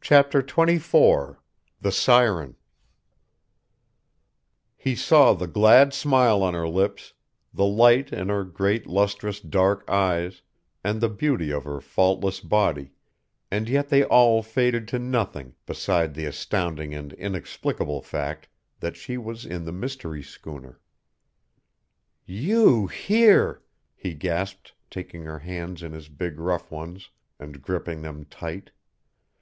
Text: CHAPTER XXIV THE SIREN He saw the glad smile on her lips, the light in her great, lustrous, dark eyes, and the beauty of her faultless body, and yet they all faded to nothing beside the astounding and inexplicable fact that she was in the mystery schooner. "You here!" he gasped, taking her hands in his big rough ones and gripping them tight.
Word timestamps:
CHAPTER 0.00 0.42
XXIV 0.44 1.38
THE 1.80 1.90
SIREN 1.90 2.54
He 4.76 4.94
saw 4.94 5.32
the 5.34 5.48
glad 5.48 5.92
smile 5.92 6.44
on 6.44 6.54
her 6.54 6.68
lips, 6.68 7.14
the 7.52 7.64
light 7.64 8.12
in 8.12 8.28
her 8.28 8.44
great, 8.44 8.86
lustrous, 8.86 9.40
dark 9.40 9.82
eyes, 9.90 10.42
and 10.84 11.00
the 11.00 11.08
beauty 11.08 11.50
of 11.52 11.64
her 11.64 11.80
faultless 11.80 12.38
body, 12.38 12.92
and 13.50 13.68
yet 13.68 13.88
they 13.88 14.04
all 14.04 14.40
faded 14.40 14.86
to 14.86 15.00
nothing 15.00 15.56
beside 15.66 16.14
the 16.14 16.26
astounding 16.26 16.94
and 16.94 17.12
inexplicable 17.14 18.00
fact 18.02 18.46
that 18.78 18.96
she 18.96 19.18
was 19.18 19.44
in 19.44 19.64
the 19.64 19.72
mystery 19.72 20.22
schooner. 20.22 20.78
"You 22.24 22.86
here!" 22.86 23.64
he 23.96 24.14
gasped, 24.14 24.74
taking 24.92 25.24
her 25.24 25.40
hands 25.40 25.82
in 25.82 25.90
his 25.90 26.08
big 26.08 26.38
rough 26.38 26.70
ones 26.70 27.10
and 27.40 27.60
gripping 27.60 28.02
them 28.02 28.26
tight. 28.26 28.70